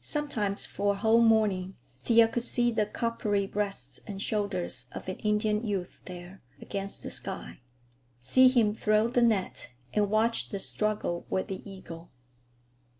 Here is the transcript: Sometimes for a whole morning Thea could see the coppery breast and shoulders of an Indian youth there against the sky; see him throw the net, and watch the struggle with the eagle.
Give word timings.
Sometimes 0.00 0.66
for 0.66 0.94
a 0.94 0.96
whole 0.96 1.20
morning 1.20 1.76
Thea 2.02 2.26
could 2.26 2.42
see 2.42 2.72
the 2.72 2.84
coppery 2.84 3.46
breast 3.46 4.00
and 4.08 4.20
shoulders 4.20 4.86
of 4.90 5.06
an 5.06 5.18
Indian 5.18 5.64
youth 5.64 6.00
there 6.06 6.40
against 6.60 7.04
the 7.04 7.10
sky; 7.10 7.60
see 8.18 8.48
him 8.48 8.74
throw 8.74 9.06
the 9.06 9.22
net, 9.22 9.70
and 9.94 10.10
watch 10.10 10.48
the 10.48 10.58
struggle 10.58 11.26
with 11.30 11.46
the 11.46 11.62
eagle. 11.64 12.10